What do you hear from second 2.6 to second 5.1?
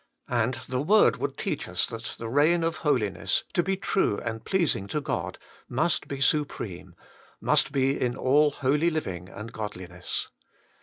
of Holiness, to be true and pleas ing to